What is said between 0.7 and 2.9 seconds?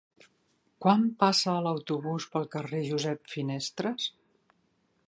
Quan passa l'autobús pel carrer